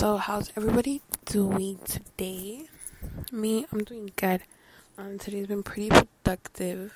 [0.00, 2.70] So, how's everybody doing today?
[3.30, 4.40] Me, I'm doing good.
[4.96, 6.94] Um, today's been pretty productive.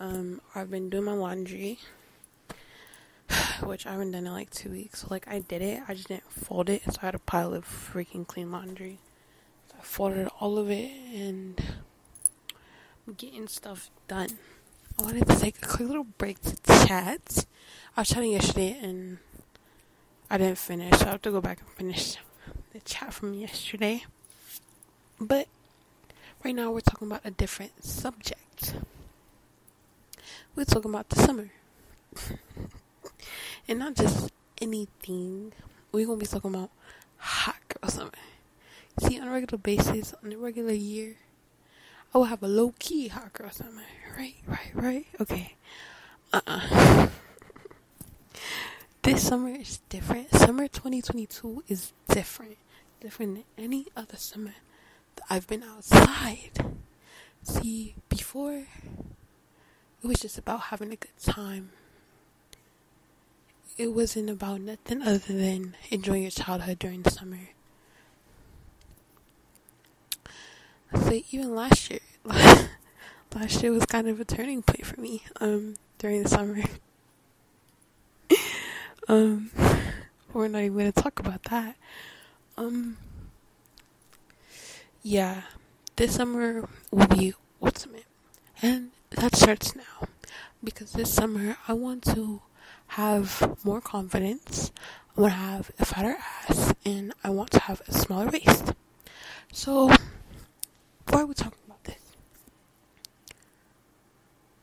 [0.00, 1.80] Um, I've been doing my laundry,
[3.62, 5.00] which I haven't done in like two weeks.
[5.00, 7.52] So, like, I did it, I just didn't fold it, so I had a pile
[7.52, 9.00] of freaking clean laundry.
[9.68, 11.62] So, I folded all of it and
[13.06, 14.30] I'm getting stuff done.
[14.98, 17.44] I wanted to take a quick little break to chat.
[17.98, 19.18] I was chatting yesterday and
[20.30, 22.16] I didn't finish, so I have to go back and finish
[22.72, 24.04] the chat from yesterday.
[25.20, 25.48] But
[26.44, 28.74] right now we're talking about a different subject.
[30.54, 31.50] We're talking about the summer.
[33.68, 35.52] and not just anything.
[35.92, 36.70] We're gonna be talking about
[37.18, 38.10] hot girl summer.
[39.00, 41.16] See, on a regular basis, on a regular year,
[42.14, 43.82] I will have a low key hot girl summer.
[44.16, 45.06] Right, right, right.
[45.20, 45.54] Okay.
[46.32, 46.60] Uh uh-uh.
[46.72, 47.08] uh
[49.02, 50.30] this summer is different.
[50.34, 52.56] Summer 2022 is different.
[53.00, 54.54] Different than any other summer
[55.16, 56.50] that I've been outside.
[57.42, 58.66] See, before,
[60.02, 61.70] it was just about having a good time.
[63.78, 67.48] It wasn't about nothing other than enjoying your childhood during the summer.
[70.94, 72.00] So even last year,
[73.34, 76.62] last year was kind of a turning point for me um, during the summer.
[79.08, 79.50] Um,
[80.40, 81.76] we're not even gonna talk about that.
[82.56, 82.96] Um,
[85.02, 85.42] yeah,
[85.96, 88.06] this summer will be ultimate,
[88.62, 90.08] and that starts now
[90.64, 92.40] because this summer I want to
[92.88, 94.72] have more confidence.
[95.14, 96.16] I want to have a fatter
[96.48, 98.72] ass, and I want to have a smaller waist.
[99.52, 99.88] So,
[101.08, 102.00] why are we talking about this?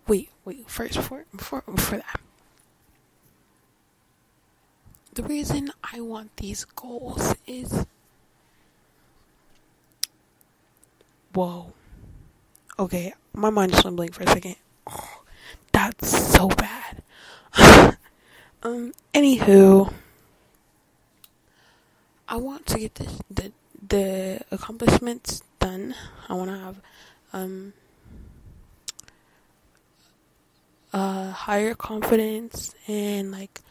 [0.08, 0.68] Wait, wait.
[0.68, 2.20] First, before before before that
[5.18, 7.88] the reason I want these goals is
[11.34, 11.74] whoa.
[12.78, 14.58] Okay, my mind just went blank for a second.
[14.86, 15.24] Oh,
[15.72, 17.02] that's so bad.
[18.62, 19.92] um, anywho,
[22.30, 23.52] I want to get this, the
[23.88, 25.96] the accomplishments done.
[26.30, 26.76] I want to have
[27.34, 27.74] um
[30.94, 33.62] uh higher confidence and like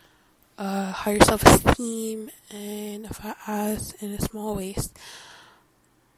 [0.58, 4.96] uh, higher self esteem and a fat ass and a small waist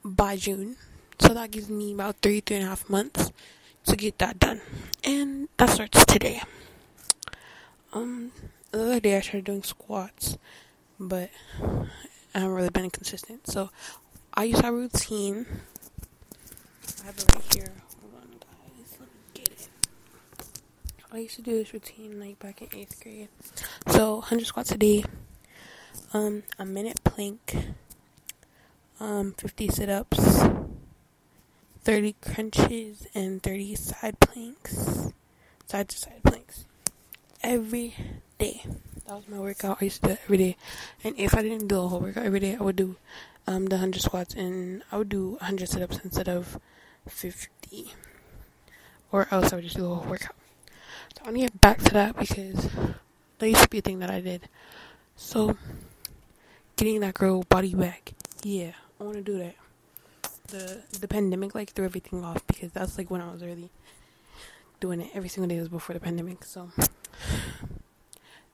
[0.03, 0.75] by June.
[1.19, 3.31] So that gives me about three, three and a half months
[3.85, 4.61] to get that done.
[5.03, 6.41] And that starts today.
[7.91, 8.31] Um,
[8.71, 10.37] the other day I started doing squats,
[10.99, 11.29] but
[11.61, 13.47] I haven't really been consistent.
[13.47, 13.69] So
[14.33, 15.45] I use a routine.
[17.01, 17.71] I have it right here.
[21.11, 23.29] I used to do this routine like back in eighth grade.
[23.87, 25.03] So 100 squats a day,
[26.13, 27.55] um, a minute plank,
[28.99, 30.43] um, 50 sit ups,
[31.83, 35.11] 30 crunches, and 30 side planks,
[35.65, 36.65] side to side planks
[37.41, 37.95] every
[38.37, 38.61] day.
[39.07, 39.79] That was my workout.
[39.81, 40.57] I used to do every day.
[41.03, 42.97] And if I didn't do a whole workout every day, I would do
[43.47, 46.59] um, the 100 squats and I would do 100 sit ups instead of
[47.07, 47.95] 50.
[49.11, 50.35] Or else I would just do a whole workout.
[51.15, 52.69] So I want to get back to that because
[53.39, 54.47] that used to be a thing that I did.
[55.15, 55.57] So
[56.75, 59.55] getting that girl body back, yeah, I want to do that.
[60.47, 63.69] The the pandemic like threw everything off because that's like when I was really
[64.79, 65.11] doing it.
[65.13, 66.43] Every single day was before the pandemic.
[66.45, 66.71] So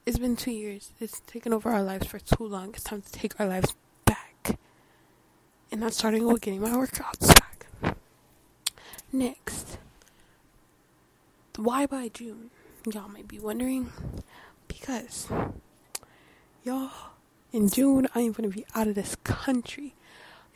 [0.05, 0.91] it's been two years.
[0.99, 2.69] It's taken over our lives for too long.
[2.69, 4.57] It's time to take our lives back.
[5.71, 7.95] And that's starting with getting my workouts back.
[9.11, 9.77] Next,
[11.57, 12.49] why by June?
[12.91, 13.91] Y'all might be wondering.
[14.67, 15.27] Because,
[16.63, 16.91] y'all,
[17.51, 19.95] in June, I am going to be out of this country.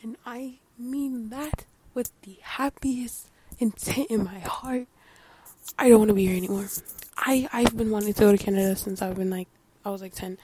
[0.02, 3.28] And I mean that with the happiest
[3.60, 4.88] intent in my heart.
[5.78, 6.68] I don't want to be here anymore.
[7.18, 9.48] I, I've been wanting to go to Canada since I've been like,
[9.86, 10.38] I was like 10.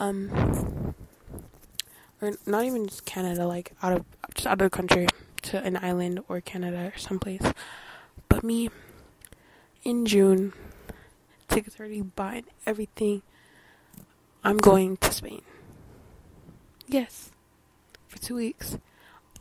[0.00, 0.94] Um,
[2.20, 4.04] or not even just Canada, like out of,
[4.34, 5.06] just out of the country
[5.42, 7.42] to an island or Canada or someplace.
[8.28, 8.70] But me,
[9.84, 10.52] in June.
[11.48, 13.22] Tickets already bought everything.
[14.44, 15.42] I'm going to Spain.
[16.86, 17.30] Yes.
[18.08, 18.78] For two weeks.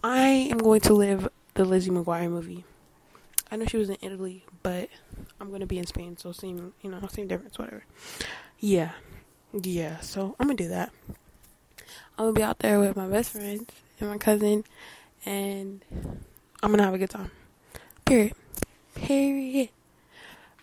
[0.04, 2.64] I am going to live the Lizzie McGuire movie.
[3.50, 4.90] I know she was in Italy, but
[5.40, 7.84] I'm gonna be in Spain, so same you know, same difference, whatever.
[8.60, 8.92] Yeah.
[9.54, 10.92] Yeah, so I'm gonna do that.
[12.18, 14.66] I'm gonna be out there with my best friends and my cousin
[15.26, 15.84] and
[16.62, 17.32] I'm gonna have a good time.
[18.06, 18.34] Period.
[18.96, 19.70] Period.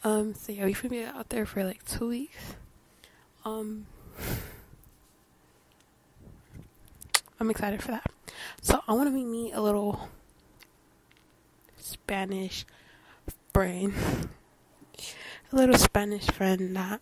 [0.05, 2.57] Um, so yeah, we've been out there for like two weeks.
[3.47, 3.87] Um,
[7.41, 8.05] I'm excited for that.
[8.61, 10.11] So I want to meet me a little
[11.79, 12.67] Spanish
[13.55, 13.95] friend,
[15.51, 17.01] a little Spanish friend that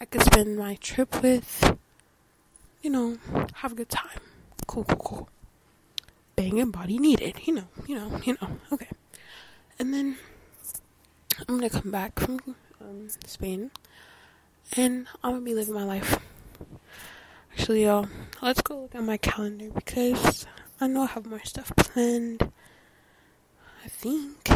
[0.00, 1.78] I could spend my trip with.
[2.82, 3.18] You know,
[3.54, 4.20] have a good time.
[4.66, 5.28] Cool, cool, cool.
[6.34, 7.36] Banging body needed.
[7.44, 8.48] You know, you know, you know.
[8.72, 8.88] Okay.
[9.78, 10.16] And then
[11.52, 12.40] I'm gonna come back from
[12.80, 13.70] um, Spain,
[14.74, 16.18] and I'm gonna be living my life.
[17.52, 18.08] Actually, y'all,
[18.40, 20.46] let's go look at my calendar because
[20.80, 22.50] I know I have more stuff planned.
[23.84, 24.48] I think.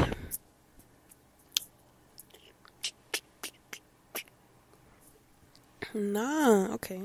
[5.92, 7.02] Nah, okay.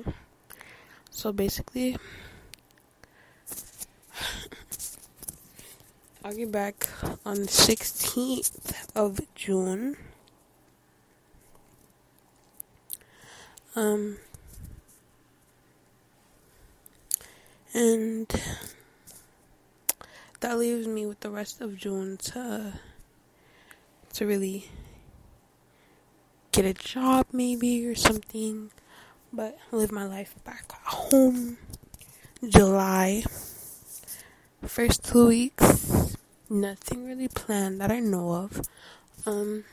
[1.09, 1.97] So basically,
[6.23, 6.87] I'll get back
[7.25, 9.97] on the 16th of June.
[13.75, 14.17] Um,
[17.73, 18.27] and
[20.41, 22.73] that leaves me with the rest of June to
[24.13, 24.69] to really
[26.51, 28.69] get a job maybe or something
[29.31, 31.57] but live my life back at home
[32.45, 33.23] July
[34.67, 36.00] first two weeks
[36.51, 38.61] nothing really planned that I know of
[39.25, 39.63] um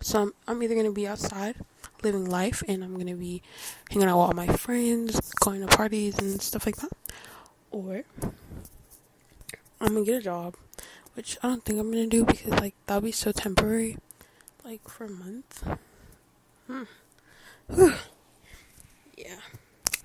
[0.00, 1.56] so I'm, I'm either gonna be outside
[2.02, 3.42] living life and I'm gonna be
[3.90, 6.92] hanging out with all my friends going to parties and stuff like that
[7.70, 8.04] or
[9.82, 10.56] I'm gonna get a job,
[11.14, 13.96] which I don't think I'm gonna do because like that'll be so temporary,
[14.62, 15.66] like for a month.
[16.66, 16.82] Hmm.
[19.16, 19.40] yeah,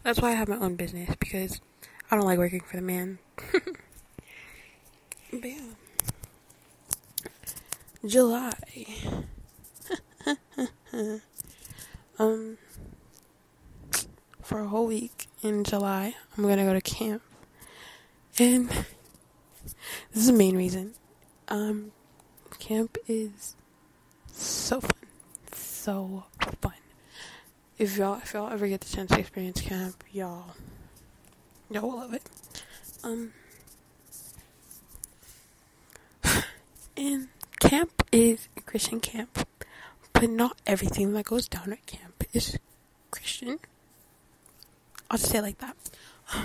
[0.04, 1.60] that's why I have my own business because
[2.10, 3.20] I don't like working for the man.
[5.34, 5.60] yeah,
[8.06, 8.54] July.
[12.20, 12.58] um,
[14.42, 17.22] for a whole week in July, I'm gonna go to camp
[18.38, 19.76] and this
[20.14, 20.94] is the main reason.
[21.48, 21.92] Um,
[22.60, 23.56] camp is
[24.32, 24.92] so fun,
[25.54, 26.26] so
[26.62, 26.74] fun.
[27.78, 30.56] If y'all, if y'all ever get the chance to experience camp, y'all,
[31.70, 32.24] y'all will love it.
[33.04, 33.32] Um,
[36.98, 37.28] and
[37.66, 39.48] camp is a Christian camp,
[40.14, 42.60] but not everything that goes down at camp is
[43.10, 43.60] Christian.
[45.10, 45.76] I'll just say like that.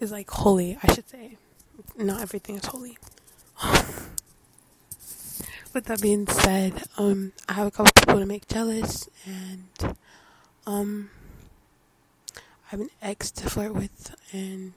[0.00, 1.36] Is like holy, I should say.
[1.96, 2.96] Not everything is holy.
[5.74, 9.96] With that being said, um, I have a couple people to make jealous, and
[10.66, 11.10] um,
[12.36, 14.72] I have an ex to flirt with, and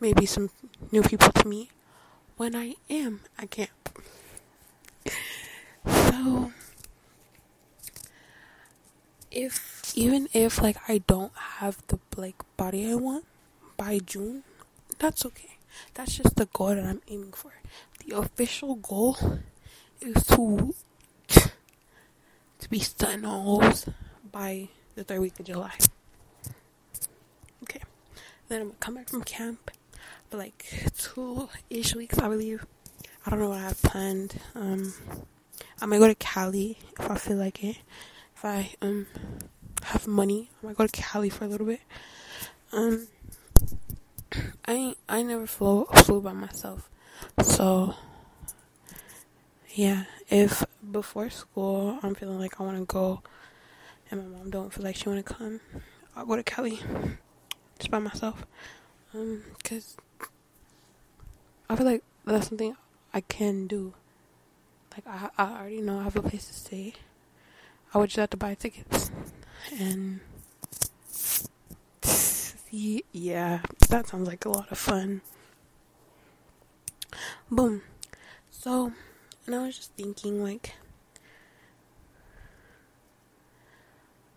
[0.00, 0.48] maybe some
[0.90, 1.70] new people to meet
[2.36, 4.00] when I am at camp.
[5.86, 6.52] So,
[9.30, 13.24] if even if like I don't have the like body I want,
[13.76, 14.44] by June,
[14.98, 15.58] that's okay.
[15.94, 17.52] That's just the goal that I'm aiming for.
[18.04, 19.16] The official goal
[20.00, 20.74] is to
[21.28, 23.88] to be stunting holes
[24.30, 25.72] by the third week of July.
[27.64, 27.80] Okay.
[28.48, 29.70] Then I'm gonna come back from camp
[30.32, 32.64] for like two ish weeks I believe.
[33.26, 34.34] I don't know what I have planned.
[34.54, 34.94] Um
[35.78, 37.76] I might go to Cali if I feel like it.
[38.34, 39.06] If I um
[39.82, 41.80] have money, I might go to Cali for a little bit.
[42.72, 43.08] Um
[44.66, 46.88] I I never flew flew by myself,
[47.42, 47.94] so
[49.74, 50.04] yeah.
[50.30, 53.22] If before school I'm feeling like I want to go,
[54.10, 55.60] and my mom don't feel like she want to come,
[56.16, 56.80] I'll go to Cali
[57.78, 58.46] just by myself.
[59.14, 59.96] Um, cause
[61.68, 62.76] I feel like that's something
[63.12, 63.92] I can do.
[64.94, 66.94] Like I I already know I have a place to stay.
[67.92, 69.10] I would just have to buy tickets
[69.78, 70.20] and
[73.12, 75.20] yeah, that sounds like a lot of fun.
[77.50, 77.82] Boom.
[78.50, 78.92] So,
[79.46, 80.74] and I was just thinking, like,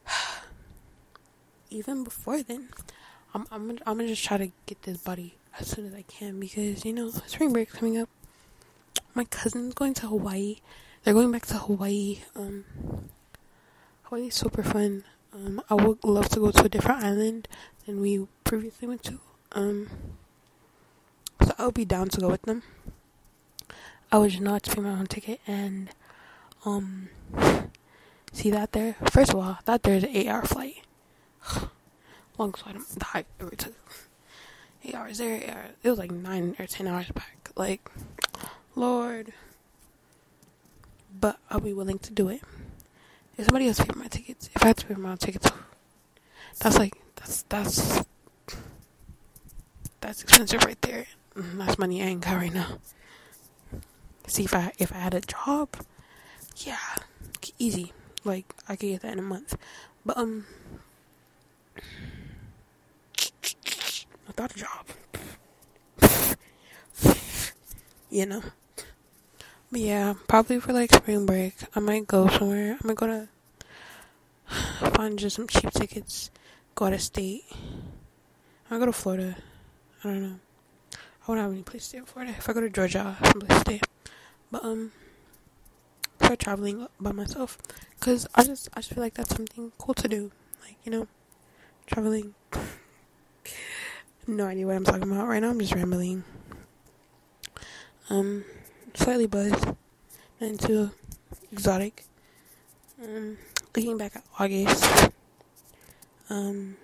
[1.69, 2.69] even before then,
[3.35, 6.03] I'm I'm gonna, I'm gonna just try to get this body as soon as I
[6.03, 8.07] can because you know spring break's coming up.
[9.13, 10.57] My cousin's going to Hawaii.
[11.03, 12.19] They're going back to Hawaii.
[12.33, 12.63] Um,
[14.03, 15.03] Hawaii is super fun.
[15.33, 17.49] Um, I would love to go to a different island
[17.85, 19.19] than we previously went to.
[19.51, 19.89] Um,
[21.41, 22.63] so I'll be down to go with them.
[24.13, 25.89] I would not pay my own ticket and
[26.63, 27.09] um
[28.31, 28.95] see that there.
[29.11, 30.83] First of all, that there's an eight hour flight.
[32.37, 33.73] Long the I ever took.
[34.83, 35.71] Eight hours there, eight hours.
[35.83, 37.49] it was like nine or ten hours back.
[37.55, 37.89] Like,
[38.75, 39.31] Lord.
[41.19, 42.41] But I'll be willing to do it.
[43.37, 45.49] If somebody else for my tickets, if I had to pay my own tickets,
[46.59, 48.03] that's like that's that's
[50.01, 51.05] that's expensive right there.
[51.35, 52.79] Mm, that's money I ain't got right now.
[54.27, 55.69] See if I if I had a job,
[56.57, 56.77] yeah,
[57.57, 57.93] easy.
[58.23, 59.57] Like I could get that in a month.
[60.05, 60.45] But um,
[64.27, 64.85] without a job,
[68.09, 68.41] you know.
[69.71, 72.77] But yeah, probably for like spring break, I might go somewhere.
[72.81, 73.27] I might go to
[74.95, 76.31] find just some cheap tickets,
[76.75, 77.43] go out of state.
[78.69, 79.35] I go to Florida.
[80.03, 80.39] I don't know.
[80.93, 82.33] I won't have any place to stay in Florida.
[82.37, 83.81] If I go to Georgia, I'll have some place to stay.
[84.51, 84.91] But um,
[86.21, 87.57] start traveling by myself,
[87.99, 90.31] cause I just I just feel like that's something cool to do.
[90.63, 91.07] Like you know,
[91.87, 92.33] traveling.
[94.27, 95.49] No idea what I'm talking about right now.
[95.49, 96.23] I'm just rambling.
[98.09, 98.43] Um,
[98.93, 99.65] slightly buzzed,
[100.39, 100.91] and too
[101.51, 102.05] exotic.
[103.03, 103.37] Um,
[103.75, 105.11] looking back at August,
[106.29, 106.77] um,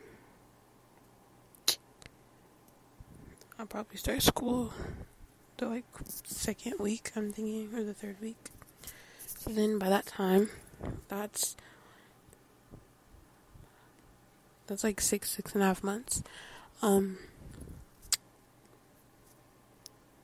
[3.60, 4.74] I'll probably start school
[5.57, 5.86] the like
[6.24, 7.12] second week.
[7.15, 8.50] I'm thinking, or the third week.
[9.25, 10.50] So then, by that time,
[11.07, 11.55] that's
[14.67, 16.24] that's like six, six and a half months.
[16.81, 17.17] Um,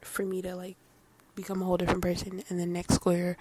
[0.07, 0.75] for me to like
[1.35, 3.37] become a whole different person and then next school year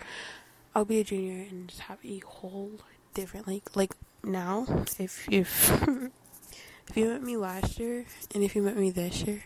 [0.74, 2.72] I'll be a junior and just have a whole
[3.14, 4.66] different like like now
[4.98, 5.70] if if
[6.90, 8.04] if you met me last year
[8.34, 9.42] and if you met me this year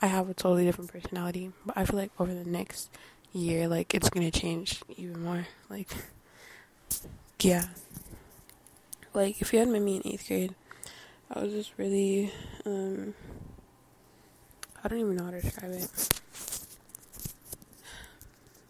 [0.00, 2.90] I have a totally different personality but I feel like over the next
[3.32, 5.90] year like it's gonna change even more like
[7.40, 7.66] yeah.
[9.14, 10.54] Like if you had met me in eighth grade
[11.30, 12.32] I was just really
[12.64, 13.14] um
[14.82, 16.21] I don't even know how to describe it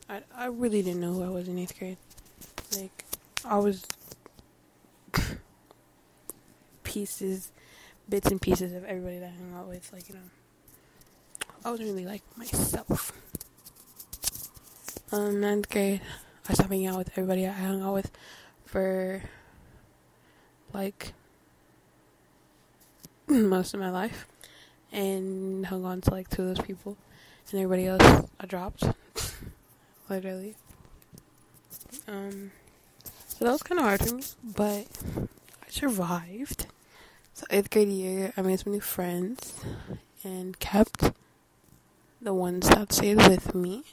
[0.08, 1.96] I, I really didn't know who I was in eighth grade.
[2.76, 3.04] Like,
[3.44, 3.84] I was
[6.84, 7.52] pieces,
[8.08, 9.92] bits and pieces of everybody that I hung out with.
[9.92, 10.20] Like, you know,
[11.64, 13.12] I wasn't really like myself.
[15.12, 16.00] Um, ninth grade,
[16.48, 18.10] I stopped hanging out with everybody I hung out with
[18.64, 19.22] for
[20.72, 21.12] like
[23.28, 24.26] most of my life
[24.90, 26.96] and hung on to like two of those people
[27.50, 28.84] and everybody else I dropped
[30.12, 30.54] literally.
[32.06, 32.50] Um,
[33.28, 34.86] so that was kind of hard for me, but
[35.64, 36.66] I survived.
[37.32, 39.54] So eighth grade year, I made some new friends
[40.22, 41.12] and kept
[42.20, 43.84] the ones that stayed with me.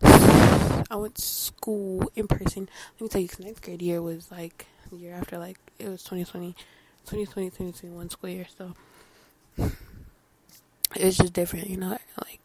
[0.02, 2.70] I went to school in person.
[2.94, 5.88] Let me tell you, cause ninth grade year was like the year after, like it
[5.88, 6.52] was 2020,
[7.04, 8.46] 2020, 2021 school year.
[8.56, 8.74] So
[10.96, 11.98] it was just different, you know.
[12.24, 12.37] Like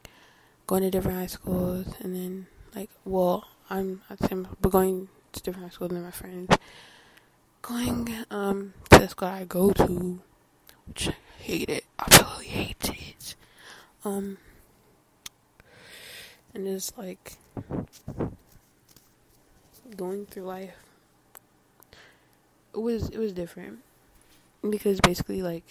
[0.67, 5.09] going to different high schools, and then like, well, I'm at the same, but going
[5.33, 6.57] to different high schools than my friends.
[7.61, 10.19] Going um to the school I go to,
[10.87, 13.35] which I hate it, I absolutely hate it.
[14.03, 14.37] Um,
[16.53, 17.37] and just like
[19.95, 20.73] going through life.
[22.73, 23.79] It was it was different
[24.67, 25.69] because basically like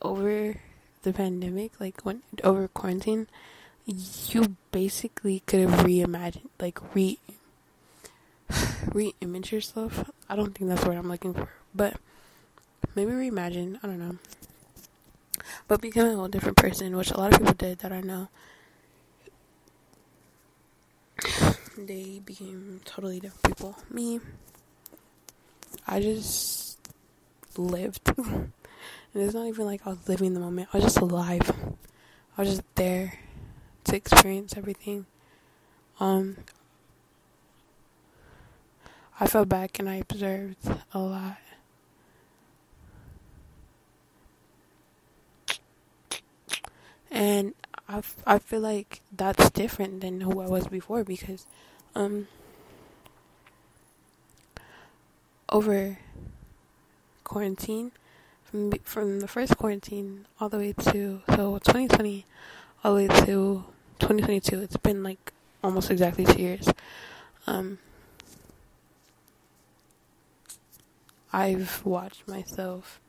[0.00, 0.56] over
[1.04, 3.28] the pandemic, like when over quarantine,
[3.86, 7.18] you basically could have reimagined, like re
[8.92, 10.10] re-image yourself.
[10.28, 11.96] I don't think that's what I'm looking for, but
[12.94, 13.78] maybe reimagine.
[13.82, 14.18] I don't know.
[15.68, 18.28] But become a whole different person, which a lot of people did that I know.
[21.76, 23.76] They became totally different people.
[23.90, 24.20] Me,
[25.88, 26.78] I just
[27.56, 28.12] lived.
[29.14, 30.68] And it's not even like I was living the moment.
[30.72, 31.52] I was just alive.
[32.36, 33.20] I was just there
[33.84, 35.06] to experience everything.
[36.00, 36.38] Um,
[39.20, 41.38] I fell back and I observed a lot.
[47.10, 47.54] And
[47.88, 51.46] I, I feel like that's different than who I was before because
[51.94, 52.26] um,
[55.48, 55.98] over
[57.22, 57.92] quarantine,
[58.54, 62.24] from from the first quarantine all the way to so 2020
[62.84, 63.64] all the way to
[63.98, 65.32] 2022 it's been like
[65.64, 66.68] almost exactly two years.
[67.48, 67.78] Um
[71.32, 73.00] i've watched myself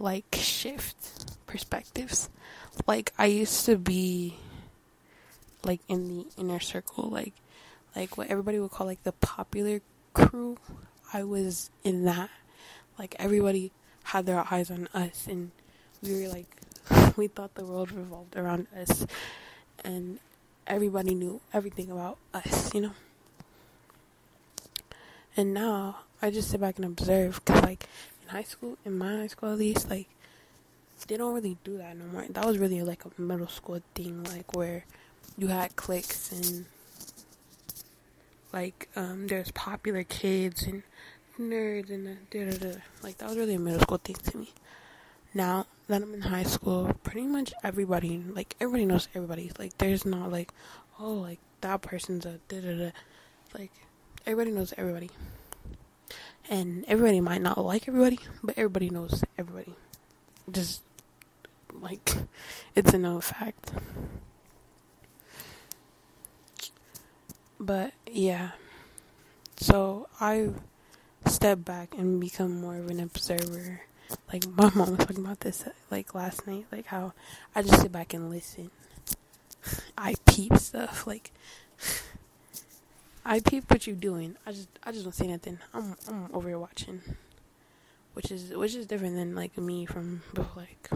[0.00, 2.28] like shift perspectives.
[2.88, 4.34] Like i used to be
[5.62, 7.34] like in the inner circle like
[7.94, 9.80] like what everybody would call like the popular
[10.12, 10.58] crew.
[11.12, 12.30] I was in that.
[12.98, 13.70] Like everybody
[14.04, 15.50] had their eyes on us and
[16.02, 16.56] we were like
[17.16, 19.06] we thought the world revolved around us
[19.84, 20.18] and
[20.66, 22.92] everybody knew everything about us you know
[25.36, 27.86] and now i just sit back and observe because like
[28.22, 30.08] in high school in my high school at least like
[31.06, 32.24] they don't really do that no more.
[32.30, 34.84] That was really like a middle school thing, like where
[35.36, 36.66] you had cliques and
[38.52, 40.82] like um, there's popular kids and
[41.40, 42.78] nerds and da da da.
[43.02, 44.52] Like that was really a middle school thing to me.
[45.34, 49.50] Now that I'm in high school, pretty much everybody, like everybody knows everybody.
[49.58, 50.52] Like there's not like,
[50.98, 52.90] oh, like that person's a da da da.
[53.58, 53.72] Like
[54.26, 55.10] everybody knows everybody,
[56.48, 59.74] and everybody might not like everybody, but everybody knows everybody.
[60.50, 60.82] Just
[61.72, 62.12] like
[62.74, 63.72] it's a known fact.
[67.58, 68.52] But yeah,
[69.58, 70.50] so I
[71.30, 73.82] step back and become more of an observer.
[74.32, 77.12] Like my mom was talking about this like last night, like how
[77.54, 78.70] I just sit back and listen.
[79.96, 81.32] I peep stuff like
[83.24, 84.36] I peep what you're doing.
[84.46, 85.58] I just I just don't say nothing.
[85.72, 87.00] I'm I'm over here watching,
[88.14, 90.22] which is which is different than like me from
[90.56, 90.90] like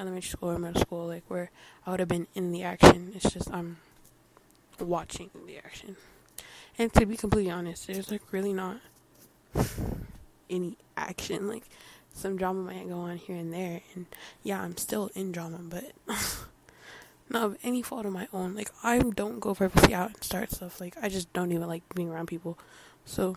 [0.00, 1.50] elementary school or middle school, like where
[1.86, 3.12] I would have been in the action.
[3.14, 3.76] It's just I'm
[4.80, 5.96] watching the action.
[6.78, 8.78] And to be completely honest, there's like really not
[10.52, 11.48] any action.
[11.48, 11.64] Like
[12.14, 14.06] some drama might go on here and there, and
[14.42, 15.92] yeah, I'm still in drama, but
[17.28, 18.54] not of any fault of my own.
[18.54, 20.80] Like I don't go purposely out and start stuff.
[20.80, 22.58] Like I just don't even like being around people.
[23.04, 23.36] So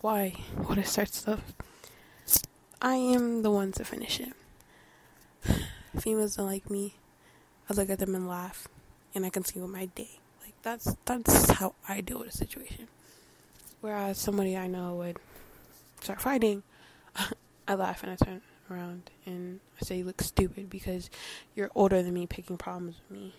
[0.00, 0.34] why
[0.68, 1.40] would I start stuff?
[2.80, 4.32] I am the one to finish it.
[6.00, 6.94] Females don't like me.
[7.70, 8.66] I look at them and laugh
[9.14, 10.18] and I can see with my day.
[10.42, 12.88] Like that's that's how I deal with a situation.
[13.80, 15.18] Whereas somebody I know would
[16.02, 16.62] start fighting,
[17.68, 21.10] I laugh and I turn around and I say you look stupid because
[21.54, 23.34] you're older than me picking problems with me.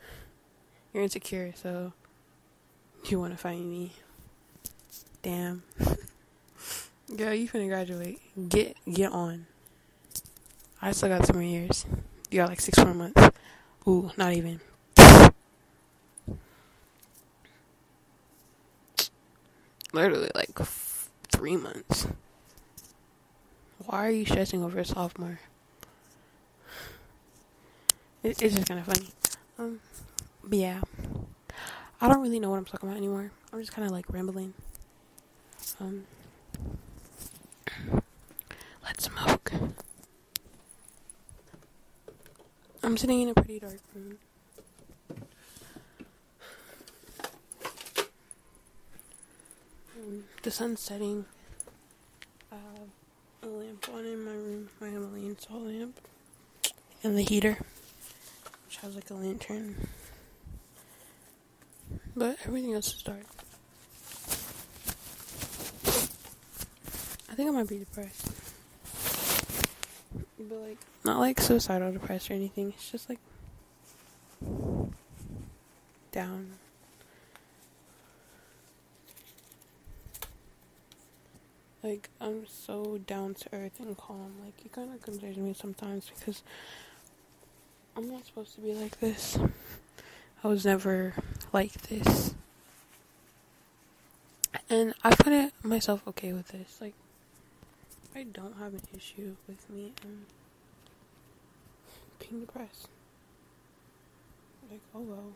[0.92, 1.92] You're insecure, so
[3.04, 3.92] you want to fight me.
[5.22, 5.62] Damn.
[7.16, 8.20] Girl, you finna graduate.
[8.48, 9.46] Get get on.
[10.80, 11.86] I still got two more years.
[12.30, 13.30] You got like six more months.
[13.86, 14.60] Ooh, not even.
[19.92, 20.54] Literally like
[21.38, 22.08] three months.
[23.86, 25.38] Why are you stressing over a sophomore?
[28.24, 29.10] It, it's just kind of funny.
[29.56, 29.78] Um,
[30.42, 30.80] but yeah,
[32.00, 33.30] I don't really know what I'm talking about anymore.
[33.52, 34.52] I'm just kind of like rambling.
[35.80, 36.06] Um,
[38.82, 39.52] let's smoke.
[42.82, 44.18] I'm sitting in a pretty dark room.
[50.08, 51.26] Um, the sun's setting.
[52.50, 52.88] I have
[53.42, 56.00] a lamp on in my room, my Himalayan salt lamp,
[57.02, 57.58] and the heater,
[58.64, 59.88] which has like a lantern.
[62.16, 63.24] But everything else is dark.
[67.30, 68.32] I think I might be depressed
[70.48, 72.72] but like not like suicidal depressed or anything.
[72.76, 73.18] It's just like
[76.12, 76.52] down.
[81.82, 84.32] Like I'm so down to earth and calm.
[84.44, 86.42] Like it kind of concerns me sometimes because
[87.96, 89.38] I'm not supposed to be like this.
[90.44, 91.14] I was never
[91.52, 92.34] like this.
[94.70, 96.78] And I it myself okay with this.
[96.80, 96.94] Like
[98.14, 100.26] I don't have an issue with me um,
[102.18, 102.88] being depressed.
[104.70, 105.32] Like, oh well.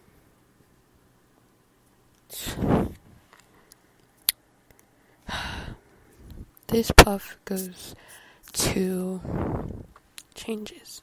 [6.72, 7.94] This puff goes
[8.54, 9.20] to
[10.34, 11.02] changes.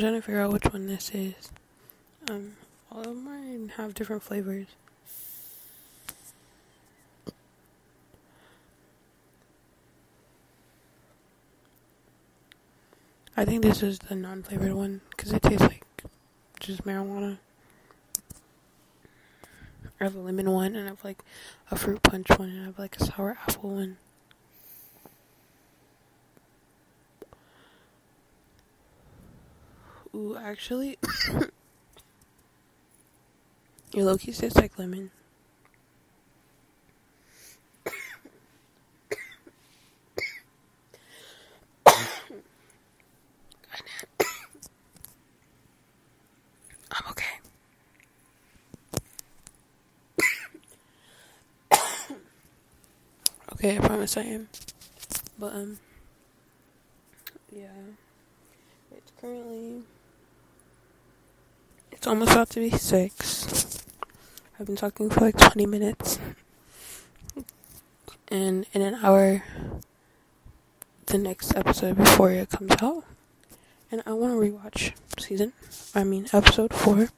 [0.00, 1.52] Trying to figure out which one this is.
[2.30, 2.56] Um,
[2.90, 4.68] all of mine have different flavors.
[13.36, 15.84] I think this is the non-flavored one because it tastes like
[16.60, 17.36] just marijuana.
[20.00, 21.22] I have a lemon one and I have like
[21.70, 23.98] a fruit punch one and I have like a sour apple one.
[30.20, 30.98] Ooh, actually,
[33.94, 35.10] your Loki tastes like lemon.
[41.86, 41.94] I'm
[47.12, 47.40] okay.
[53.54, 54.48] okay, I promise I am.
[55.38, 55.78] But um,
[57.50, 57.68] yeah,
[58.94, 59.82] it's currently
[62.00, 63.84] it's almost about to be six.
[64.58, 66.18] I've been talking for like twenty minutes,
[68.28, 69.44] and in an hour,
[71.04, 73.04] the next episode before it comes out,
[73.92, 75.52] and I want to rewatch season.
[75.94, 77.10] I mean episode four.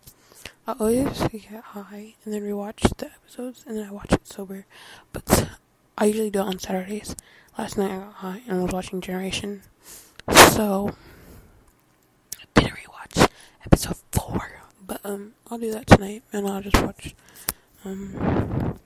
[0.67, 4.67] I always get high and then rewatch the episodes, and then I watch it sober.
[5.13, 5.49] But
[5.97, 7.15] I usually do it on Saturdays.
[7.57, 9.63] Last night I got high and was watching Generation,
[10.29, 10.91] so
[12.37, 13.29] I didn't rewatch
[13.65, 14.62] episode four.
[14.93, 17.15] But um, I'll do that tonight, and I'll just watch
[17.83, 18.79] um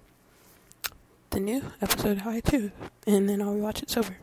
[1.30, 2.70] the new episode high too,
[3.08, 4.16] and then I'll rewatch it sober.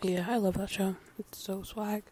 [0.00, 0.96] Yeah, I love that show.
[1.18, 2.04] It's so swag.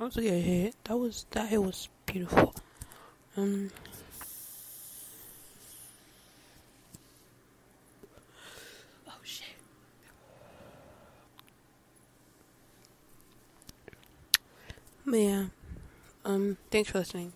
[0.00, 0.74] Was a good hit.
[0.84, 2.54] That was that hit was beautiful.
[3.36, 3.70] Um.
[9.06, 9.46] Oh shit.
[15.04, 15.44] But yeah.
[16.24, 16.56] Um.
[16.70, 17.34] Thanks for listening.